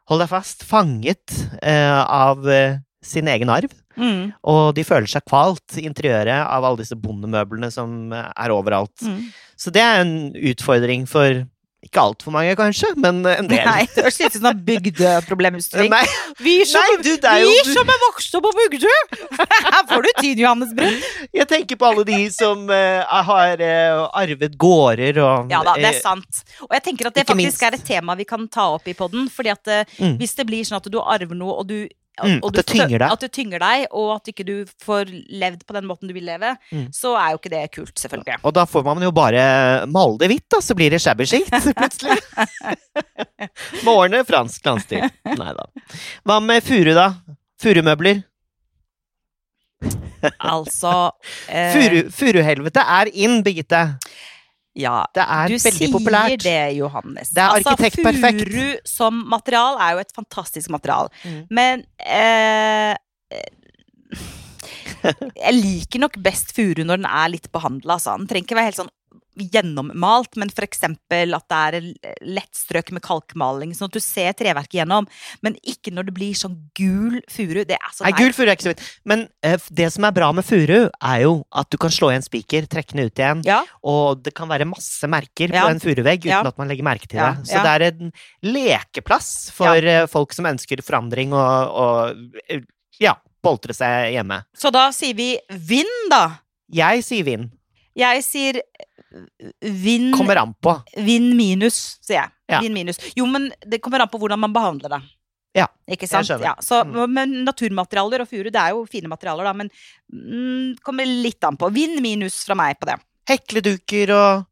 [0.10, 1.34] hold deg fast, fanget
[1.64, 3.74] uh, av eh, sin egen arv.
[3.98, 4.32] Mm.
[4.46, 8.94] Og de føler seg kvalt i interiøret av alle disse bondemøblene som er overalt.
[9.02, 9.30] Mm.
[9.58, 11.46] Så det er en utfordring for
[11.86, 13.62] ikke altfor mange, kanskje, men en del.
[13.64, 15.94] Nei, det høres litt ut som bygdeproblemstilling.
[16.42, 18.96] Vi som, nei, du, er vi som er vokst opp på Bygdø!
[19.38, 20.98] Her får du tid, Johannes Brun.
[21.38, 25.92] Jeg tenker på alle de som uh, har uh, arvet gårder og Ja da, det
[25.94, 26.42] er eh, sant.
[26.66, 27.64] Og jeg tenker at det faktisk minst.
[27.70, 29.30] er et tema vi kan ta opp i poden.
[29.32, 30.18] Fordi at uh, Mm.
[30.20, 31.88] hvis det blir sånn at du arver noe, og du
[32.24, 33.12] Mm, at det tynger deg.
[33.14, 34.54] At det tynger deg, og at ikke du
[34.84, 36.88] får levd på den måten du vil leve, Mm.
[36.96, 38.40] så er jo ikke det kult, selvfølgelig.
[38.44, 41.46] Og da får man jo bare male det hvitt, da, så blir det shabby chic
[41.78, 42.18] plutselig.
[43.88, 45.06] Morne fransk landstil.
[45.26, 45.68] Nei da.
[46.26, 47.12] Hva med furu, da?
[47.62, 48.24] Furumøbler?
[50.42, 51.12] Altså
[51.54, 53.84] eh, Furuhelvete er in, Birgitte.
[54.78, 57.32] Ja, Det er du veldig sier det, Johannes.
[57.34, 58.44] Det er arkitektperfekt.
[58.44, 61.10] Altså, furu som material er jo et fantastisk material.
[61.24, 61.40] Mm.
[61.50, 62.94] Men eh,
[65.38, 67.98] Jeg liker nok best furu når den er litt behandla.
[67.98, 68.16] Altså.
[68.20, 68.94] Den trenger ikke være helt sånn
[69.38, 70.84] gjennommalt, men f.eks.
[70.84, 71.20] at det
[71.58, 75.08] er lettstrøk lett strøk med kalkmaling, sånn at du ser treverket gjennom.
[75.46, 77.62] Men ikke når det blir sånn gul furu.
[77.68, 78.84] Det er så Nei, gul furu er ikke så vidt.
[79.08, 82.18] Men eh, det som er bra med furu, er jo at du kan slå i
[82.18, 85.66] en spiker, trekke den ut igjen, Ja, og det kan være masse merker Ja.
[85.66, 86.42] på en furuvegg uten Ja.
[86.46, 87.48] at man legger merke til det.
[87.48, 88.12] Så det er en
[88.44, 92.62] lekeplass for eh, folk som ønsker forandring og, og eh,
[93.02, 94.42] ja, boltre seg hjemme.
[94.56, 96.40] så da sier vi vind, da.
[96.74, 97.52] Jeg sier vind.
[97.98, 98.60] Jeg sier
[99.62, 100.74] vind Kommer an på.
[101.06, 102.32] Vinn minus, sier jeg.
[102.52, 102.60] Ja.
[102.64, 103.00] Vinn minus.
[103.16, 105.02] Jo, men det kommer an på hvordan man behandler det.
[105.58, 106.28] Ja, Ikke sant?
[106.28, 106.44] skjønner.
[106.52, 107.14] Ja, så, Mm.
[107.14, 109.72] Men naturmaterialer og furu, det er jo fine materialer, da, men
[110.14, 111.72] mm, kommer litt an på.
[111.74, 113.00] Vind minus fra meg på det.
[113.28, 114.46] Hekleduker og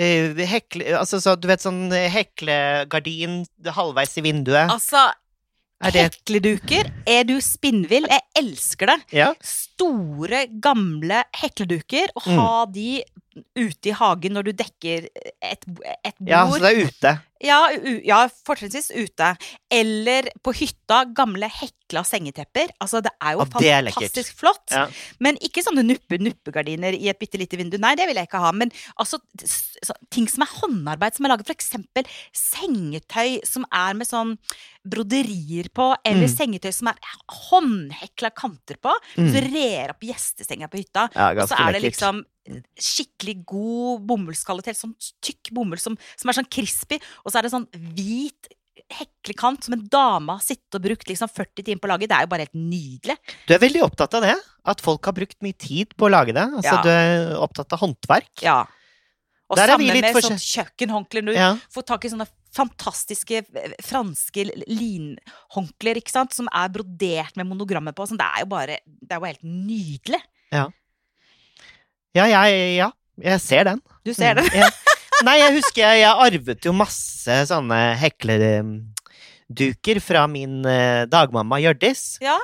[0.00, 3.42] uh, hekle, altså, så, du vet sånn eh, heklegardin
[3.76, 4.70] halvveis i vinduet.
[4.72, 5.10] Altså,
[5.84, 8.06] Er det hekleduker, er du spinnvill?
[8.08, 8.96] Jeg elsker det.
[9.12, 9.34] Ja?
[9.44, 12.38] Store, gamle hekleduker, og Mm.
[12.40, 13.04] ha de
[13.56, 16.30] ute i hagen når du dekker et, et bord.
[16.30, 17.14] ja, så det er ute.
[17.44, 17.68] Ja,
[18.04, 19.32] ja fortrinnsvis ute.
[19.72, 22.70] Eller på hytta, gamle hekla sengetepper.
[22.80, 24.64] Altså, det er jo ah, det er fantastisk flott.
[24.72, 24.86] Ja.
[25.20, 27.76] Men ikke sånne nuppe-nuppegardiner i et bitte lite vindu.
[27.82, 28.52] Nei, det vil jeg ikke ha.
[28.56, 29.20] Men altså,
[30.10, 34.36] ting som er håndarbeid, som er laget for eksempel sengetøy som er med sånn
[34.86, 36.36] broderier på, eller Mm.
[36.36, 36.96] sengetøy som er
[37.50, 39.32] håndhekla kanter på, Mm.
[39.32, 41.10] så rer opp gjestesenga på hytta.
[41.14, 42.24] Ja, Og så er det liksom
[42.78, 47.52] skikkelig god bomullskvalitet, sånn tykk bomull som, som er sånn crispy, og så er det
[47.52, 48.48] sånn hvit
[48.92, 52.06] heklekant som en dame har sittet og brukt liksom 40 timer på å lage.
[52.06, 53.16] Det er jo bare helt nydelig.
[53.48, 54.36] Du er veldig opptatt av det?
[54.68, 56.44] At folk har brukt mye tid på å lage det?
[56.60, 56.82] Altså, Ja.
[56.84, 58.30] Du er opptatt av håndverk?
[58.46, 58.60] Ja.
[59.50, 61.26] Og Der er sammen med sånn kjøkkenhåndklær.
[61.26, 61.56] Du Ja.
[61.74, 67.92] får tak i sånne fantastiske eh, franske linhåndklær, ikke sant, som er brodert med monogrammer
[67.92, 68.06] på.
[68.06, 70.22] Sånn, det er jo bare Det er jo helt nydelig.
[72.16, 72.90] Ja, jeg, ja.
[73.20, 73.80] Jeg ser den.
[74.04, 74.44] Du ser den?
[74.44, 74.70] Mm, ja.
[75.24, 82.18] Nei, jeg husker jeg, jeg arvet jo masse sånne heklerduker fra min eh, dagmamma Hjørdis.
[82.24, 82.36] Ja.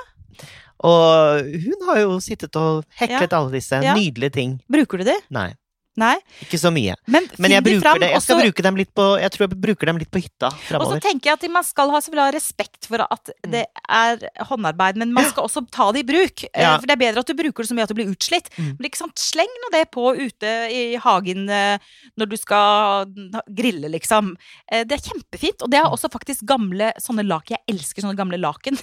[0.83, 3.93] Og hun har jo sittet og heklet alle disse Ja.
[3.95, 4.57] nydelige ting.
[4.71, 5.19] Bruker du det?
[5.31, 5.53] Nei,
[5.99, 6.15] Nei.
[6.41, 6.95] ikke så mye.
[7.05, 8.07] Men, Men jeg, bruker det.
[8.15, 8.45] jeg skal også...
[8.47, 11.29] bruke dem litt på Jeg tror jeg bruker dem litt på hytta Og så tenker
[11.29, 15.27] jeg at man skal ha, selvfølgelig ha respekt for at det er håndarbeid, men man
[15.29, 16.45] skal også ta det i bruk.
[16.49, 16.71] Eh, Ja.
[16.79, 18.49] For det er bedre at du bruker det så mye at du blir utslitt.
[18.57, 18.71] Mm.
[18.79, 21.77] Men ikke sant, sleng nå det på ute i hagen eh,
[22.17, 23.11] når du skal
[23.53, 24.33] grille, liksom.
[24.71, 25.61] Eh, Det er kjempefint.
[25.61, 27.57] Og det er også faktisk gamle sånne laken.
[27.59, 28.79] Jeg elsker sånne gamle laken.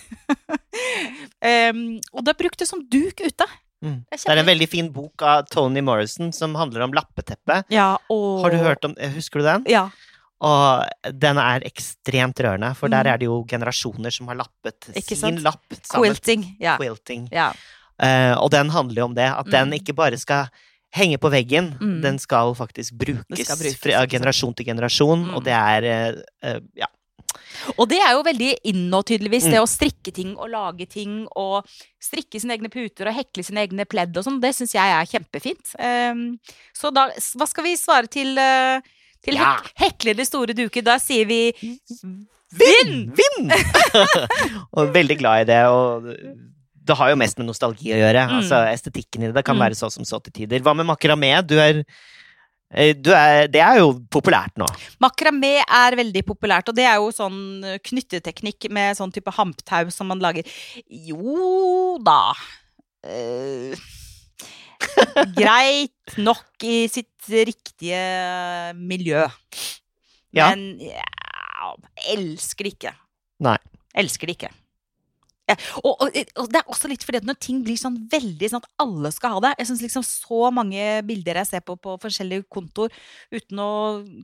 [1.42, 1.82] um,
[2.16, 3.48] og da brukt det som duk ute.
[3.82, 4.04] Mm.
[4.12, 7.62] Det er en veldig fin bok av Tony Morrison som handler om lappeteppe.
[7.72, 9.64] Ja, og Har du hørt om Husker du den?
[9.72, 9.88] Ja.
[10.40, 10.86] Og
[11.20, 13.12] den er ekstremt rørende, for der Mm.
[13.14, 16.04] er det jo generasjoner som har lappet sin lapp sammen.
[16.14, 16.56] Quilting.
[16.60, 16.76] Ja.
[16.78, 17.28] Quilting.
[17.32, 17.52] ja.
[18.02, 19.74] Uh, og den handler jo om det, at den Mm.
[19.80, 20.48] ikke bare skal
[20.94, 22.00] henge på veggen, Mm.
[22.02, 25.34] den skal faktisk brukes, skal brukes, fra generasjon til generasjon, Mm.
[25.36, 26.86] og det er uh, uh, Ja.
[27.78, 29.50] Og det er jo veldig nå, tydeligvis, Mm.
[29.50, 31.66] det å strikke ting og lage ting og
[32.00, 34.40] strikke sine egne puter og hekle sine egne pledd og sånn.
[34.40, 35.74] Det syns jeg er kjempefint.
[35.78, 36.38] Um,
[36.74, 38.80] så da, hva skal vi svare til, uh,
[39.22, 39.56] til Ja.
[39.56, 40.82] hek heklede store duker?
[40.82, 41.52] Da sier vi
[42.50, 43.12] Vinn!
[43.14, 43.50] Vinn!
[44.74, 46.08] og veldig glad i det, og
[46.82, 48.24] det har jo mest med nostalgi å gjøre.
[48.26, 48.36] Mm.
[48.40, 49.34] Altså Estetikken i det.
[49.36, 49.62] Det kan Mm.
[49.68, 50.58] være så som så til tider.
[50.64, 51.46] Hva med makramé?
[51.46, 51.84] Du er,
[52.70, 54.66] er Det er jo populært nå.
[55.02, 59.90] Makramé er veldig populært, og det er jo sånn eh, knytteteknikk med sånn type hamptau
[59.90, 60.46] som man lager.
[60.86, 62.30] Jo da
[63.06, 63.88] uh,
[65.38, 68.00] Greit nok i sitt riktige
[68.78, 69.26] miljø.
[70.30, 70.52] Ja.
[70.52, 71.74] Men ja,
[72.14, 72.94] elsker det ikke.
[73.42, 73.58] Nei.
[73.98, 74.54] Elsker det ikke.
[75.50, 78.50] Ja, og, og, og det er også litt fordi at når ting blir sånn veldig
[78.52, 81.74] sånn at alle skal ha det Jeg syns liksom så mange bilder jeg ser på
[81.80, 82.92] på forskjellige kontor,
[83.34, 83.70] uten å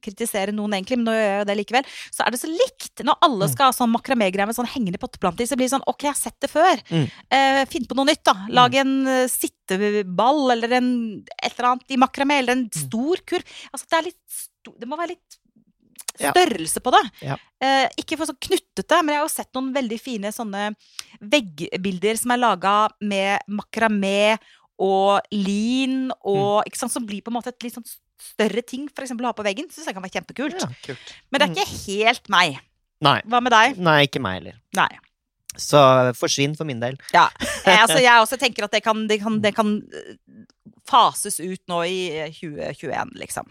[0.04, 3.02] kritisere noen egentlig, men nå gjør jeg jo det likevel, så er det så likt.
[3.06, 3.52] Når alle Mm.
[3.52, 6.20] skal ha sånn makramégreier med sånn hengende potteplanter, så blir det sånn ok, jeg har
[6.20, 6.82] sett det før.
[6.90, 7.06] Mm.
[7.30, 8.34] Eh, Finn på noe nytt, da.
[8.52, 10.90] Lag en eh, sitteball eller en,
[11.42, 12.88] et eller annet i makramé, eller en Mm.
[12.88, 13.44] stor kurv.
[13.72, 14.42] Altså, det er litt
[14.80, 15.36] Det må være litt.
[16.20, 17.02] Størrelse på det.
[17.22, 17.36] Ja.
[17.60, 20.70] Eh, ikke for sånn knuttete, men jeg har jo sett noen veldig fine sånne
[21.20, 24.36] veggbilder som er laga med makramé
[24.78, 26.66] og lin og Mm.
[26.68, 27.86] ikke sant, Som blir på en måte et litt sånn
[28.18, 29.68] større ting for eksempel, å ha på veggen.
[29.70, 30.60] Syns jeg kan være kjempekult.
[30.60, 30.94] Ja.
[31.30, 32.58] Men det er ikke helt meg.
[33.00, 33.20] Nei.
[33.26, 33.76] Hva med deg?
[33.78, 34.60] Nei, ikke meg heller.
[34.74, 34.88] Nei.
[35.56, 36.96] Så forsvinn for min del.
[37.14, 37.28] Ja.
[37.64, 40.16] Jeg, altså, jeg også tenker at det kan, det, kan, det kan eh,
[40.88, 43.48] fases ut nå i eh, 2021, liksom.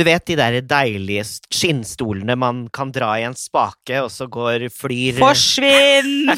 [0.00, 4.62] Du vet de der deilige skinnstolene man kan dra i en spake, og så går
[4.72, 6.30] flyr Forsvinn!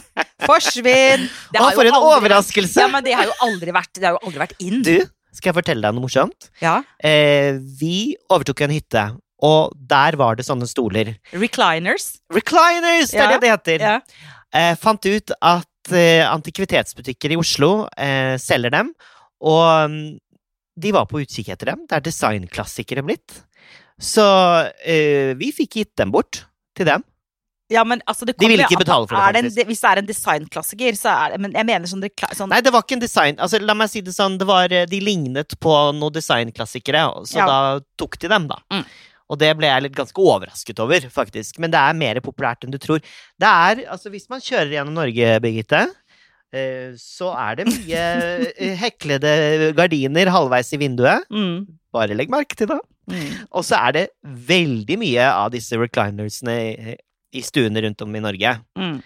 [0.43, 1.29] Forsvinn!
[1.55, 2.81] Det Å, for en aldri- overraskelse!
[2.83, 4.81] Ja, men det har jo aldri vært, det har jo aldri vært inn.
[4.83, 4.97] Du,
[5.31, 6.49] skal jeg fortelle deg noe morsomt?
[6.59, 6.81] Ja.
[7.07, 9.05] Eh, vi overtok en hytte,
[9.47, 11.13] og der var det sånne stoler.
[11.31, 12.09] Recliners.
[12.35, 13.87] Recliners, det er Ja, det det heter!
[13.87, 13.95] Ja.
[14.59, 18.91] Eh, fant ut at eh, antikvitetsbutikker i Oslo eh, selger dem,
[19.39, 20.03] og mm,
[20.83, 21.87] de var på utkikk etter dem.
[21.87, 23.39] Det er designklassikere blitt.
[24.03, 24.25] Så
[24.85, 26.43] eh, vi fikk gitt dem bort
[26.77, 27.05] til dem.
[27.73, 30.01] Ja, men altså, det De ville ikke betale for det, er en- hvis det er
[30.03, 32.03] en designklassiker, så er det Men jeg mener sånn,
[32.37, 34.69] sånn Nei, det var ikke en design Altså, la meg si det sånn, det var,
[34.71, 37.47] eh, de lignet på noen designklassikere, så Ja.
[37.47, 38.59] da tok de dem, da.
[38.71, 38.85] Mm.
[39.31, 41.59] Og det ble jeg litt ganske overrasket over, faktisk.
[41.59, 42.99] Men det er mer populært enn du tror.
[43.41, 45.87] Det er, altså Hvis man kjører gjennom Norge, Birgitte,
[46.53, 51.25] eh, så er det mye eh, heklede gardiner halvveis i vinduet.
[51.31, 52.81] mm, Bare legg merke til det.
[53.11, 53.49] Mm.
[53.51, 56.57] Og så er det veldig mye av disse reclinersene
[57.33, 58.55] i, stuene rundt om i Norge.
[58.79, 58.99] Mm.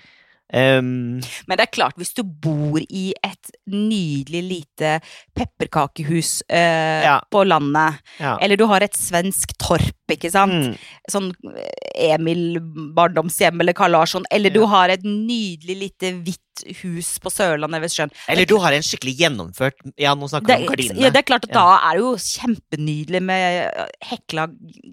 [0.55, 5.01] Um, Men det er klart, hvis du bor i et nydelig lite
[5.35, 7.17] pepperkakehus uh, Ja.
[7.31, 8.37] på landet, ja.
[8.41, 10.77] eller du har et svensk torp, ikke sant, Mm.
[11.11, 12.61] sånn eh, Emil
[12.95, 17.91] barndomshjem eller Karl Larsson, eller du har et nydelig lite hvitt hus på Sørlandet ved
[17.91, 18.13] sjøen.
[18.29, 21.01] Eller du har en skikkelig gjennomført Ja, nå snakker vi om gardinene.
[21.03, 21.55] ja, det er klart at Ja.
[21.59, 24.47] da er det jo kjempenydelig med eh, hekla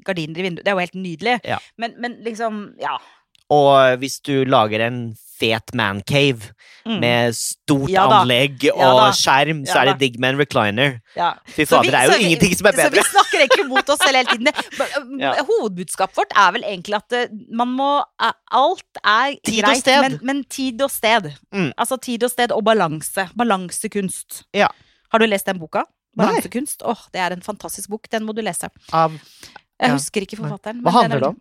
[0.04, 0.64] gardiner i vinduet.
[0.66, 1.40] Det er jo helt nydelig.
[1.46, 1.60] Ja.
[1.78, 2.98] Men, men liksom, ja.
[3.54, 6.54] Og hvis du lager en fet mancave
[6.84, 6.98] Mm.
[7.00, 10.98] med stort Ja anlegg og Ja skjerm, så Ja er det digg med en recliner.
[11.16, 11.30] ja.
[11.48, 12.90] Fy fader, det er jo vi- ingenting som er bedre.
[12.90, 14.50] Så vi snakker egentlig mot oss selv hele tiden.
[15.48, 17.88] Hovedbudskapet vårt er vel egentlig at eh, man må
[18.52, 19.88] Alt er Tid greit.
[20.04, 21.32] Men, men tid og sted.
[21.56, 21.72] Mm.
[21.78, 23.30] Altså tid og sted og balanse.
[23.40, 24.44] Balansekunst.
[24.54, 24.68] Ja.
[25.14, 25.86] Har du lest den boka?
[26.20, 26.84] Balansekunst?
[26.86, 28.10] Åh, det er en fantastisk bok.
[28.12, 28.70] Den må du lese.
[28.92, 29.16] Av
[29.82, 30.84] Jeg husker ikke forfatteren.
[30.84, 31.40] Hva handler er det om?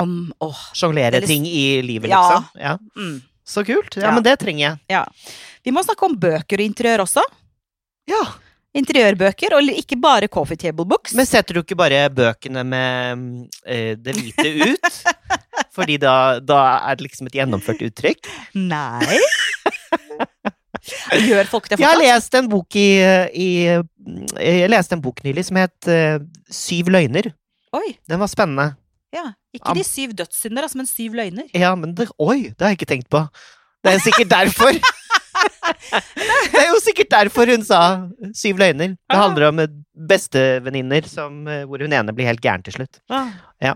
[0.00, 2.46] Om å Sjonglere er ting i livet, liksom?
[2.60, 2.76] Ja.
[2.96, 3.18] Mm.
[3.46, 3.96] Så kult.
[3.96, 4.12] Ja, Ja.
[4.14, 5.04] men det trenger jeg.
[5.66, 7.24] Vi må snakke om bøker og interiør også.
[8.10, 8.22] Ja.
[8.70, 11.12] Interiørbøker, og ikke bare coffee table books.
[11.18, 15.00] Men setter du ikke bare bøkene med eh, det hvite ut?
[15.76, 18.30] Fordi da, da er det liksom et gjennomført uttrykk?
[18.54, 19.18] Nei.
[21.26, 22.86] Gjør folk det Jeg har lest en bok i,
[23.36, 23.48] i
[24.40, 27.28] Jeg leste en bok nylig som het uh, Syv løgner.
[27.76, 27.98] Oi.
[28.08, 28.72] Den var spennende.
[29.12, 29.32] Ja.
[29.56, 31.48] Ikke de syv dødssynder, altså, men syv løgner.
[31.54, 33.24] Ja, men det, Oi, det har jeg ikke tenkt på.
[33.82, 34.76] Det er sikkert derfor.
[36.52, 37.80] det er jo sikkert derfor hun sa
[38.36, 38.94] syv løgner.
[38.94, 39.22] Det Ah.
[39.24, 39.70] handler om eh,
[40.10, 43.00] bestevenninner eh, hvor hun ene blir helt gæren til slutt.
[43.60, 43.74] Ja.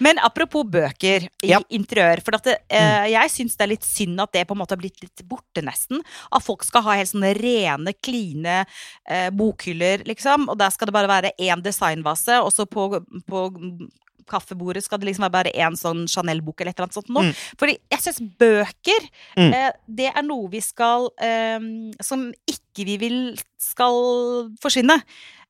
[0.00, 1.60] Men apropos bøker i Ja.
[1.70, 2.22] interiør.
[2.24, 4.82] For det, eh, jeg syns det er litt synd at det på en måte har
[4.82, 6.00] blitt litt borte, nesten.
[6.32, 8.64] At folk skal ha helt sånne rene, kline
[9.08, 10.48] eh, bokhyller, liksom.
[10.48, 12.88] Og der skal det bare være én designvase, og så på,
[13.28, 13.50] på
[14.28, 17.22] kaffebordet skal det liksom være bare én sånn Chanel-bok eller et eller annet sånt nå.
[17.26, 17.34] Mm.
[17.58, 19.52] Fordi jeg syns bøker, Mm.
[19.54, 21.58] eh, det er noe vi skal eh,
[22.02, 23.18] Som ikke vi vil
[23.58, 25.00] skal forsvinne.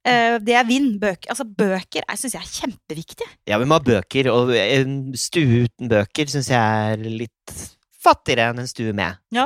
[0.04, 0.96] Eh, det er vind.
[1.00, 1.30] Bøker.
[1.30, 3.28] Altså, bøker syns jeg er kjempeviktig.
[3.46, 7.54] Ja, vi må ha bøker, og en stue uten bøker syns jeg er litt
[8.02, 9.14] fattigere enn en stue med.
[9.30, 9.44] Ja.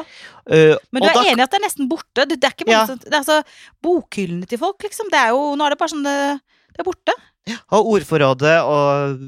[0.48, 2.24] Uh, Men du er da- enig i at det er nesten borte?
[2.26, 2.86] Det, det er ikke Ja.
[2.86, 3.42] bare sånn, det er altså,
[3.84, 5.10] Bokhyllene til folk, liksom.
[5.12, 6.40] Det er jo, nå er det bare sånn det,
[6.72, 7.12] det er borte.
[7.76, 9.20] Og ordforrådet og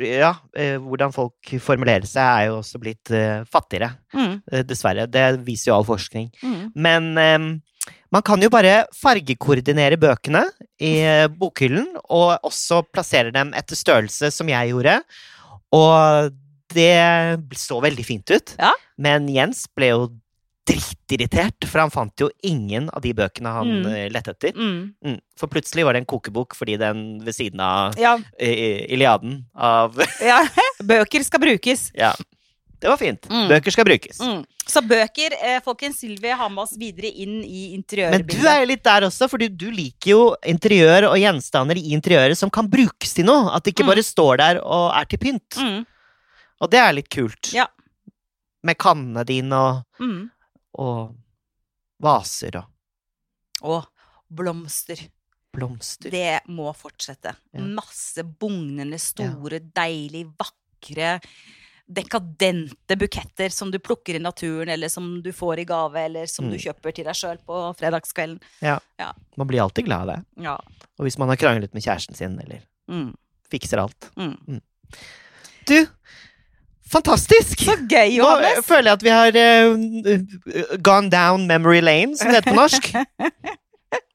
[0.00, 3.92] ja, eh, hvordan folk formulerer seg, er jo også blitt eh, fattigere.
[4.16, 5.08] Mm, eh, dessverre.
[5.10, 6.30] Det viser jo all forskning.
[6.40, 6.62] mm.
[6.74, 7.50] Men um,
[8.10, 10.42] man kan jo bare fargekoordinere bøkene
[10.82, 10.94] i
[11.38, 14.96] bokhyllen, og også plassere dem etter størrelse, som jeg gjorde.
[15.76, 16.32] Og
[16.74, 16.90] det
[17.58, 18.56] så veldig fint ut.
[18.58, 18.72] Ja.
[18.98, 20.08] Men Jens ble jo
[20.70, 23.86] drittirritert, for han fant jo ingen av de bøkene han Mm.
[23.92, 24.52] eh, lette etter.
[24.56, 24.94] Mm.
[25.04, 25.18] Mm.
[25.36, 29.96] For plutselig var det en kokebok fordi den ved siden av Ja, eh, Iliaden av
[30.22, 30.42] ja.
[30.82, 31.90] Bøker skal brukes.
[31.94, 32.14] Ja.
[32.80, 33.26] Det var fint.
[33.28, 33.48] Mm.
[33.50, 34.18] Bøker skal brukes.
[34.24, 34.44] Mm.
[34.70, 38.66] Så bøker, eh, folkens, Sylvi har med oss videre inn i Men du er jo
[38.70, 43.12] litt der også, for du liker jo interiør og gjenstander i interiøret som kan brukes
[43.12, 43.50] til noe.
[43.52, 43.88] At det ikke Mm.
[43.92, 45.58] bare står der og er til pynt.
[45.58, 45.84] Mm.
[46.62, 47.52] Og det er litt kult.
[47.52, 47.66] Ja.
[48.62, 50.30] Med kannene dine og, Mm.
[50.78, 51.14] Og
[52.02, 52.66] vaser og
[53.62, 53.84] Og
[54.30, 54.96] blomster.
[55.52, 56.10] blomster.
[56.10, 57.34] Det må fortsette.
[57.52, 57.60] Ja.
[57.60, 61.20] Masse bugnende, store, deilig, vakre,
[61.90, 66.46] dekadente buketter som du plukker i naturen, eller som du får i gave, eller som
[66.48, 66.60] du Mm.
[66.62, 68.40] kjøper til deg sjøl på fredagskvelden.
[68.62, 68.78] Ja,
[69.36, 70.24] Man blir alltid glad av det.
[70.44, 70.54] Ja.
[70.98, 73.16] Og hvis man har kranglet med kjæresten sin, eller Mm.
[73.50, 74.10] fikser alt.
[74.16, 74.60] Mm.
[75.66, 75.86] Du,
[76.90, 77.60] Fantastisk!
[77.62, 82.40] Så gøy, Nå føler jeg at vi har uh, gone down memory lane, som det
[82.40, 82.90] heter på norsk.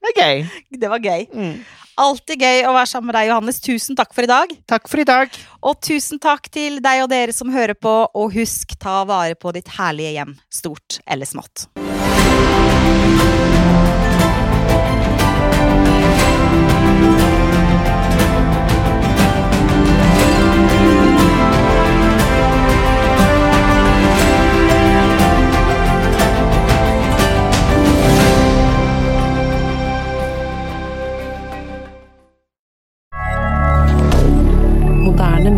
[0.05, 0.41] Det er gøy.
[0.79, 1.23] Det var gøy.
[1.33, 1.55] Mm.
[1.97, 3.57] Alltid gøy å være sammen med deg, Johannes.
[3.63, 4.53] Tusen takk for i dag.
[4.69, 5.39] Takk for i dag.
[5.65, 9.55] Og tusen takk til deg og dere som hører på, og husk, ta vare på
[9.55, 11.65] ditt herlige hjem, stort eller smått.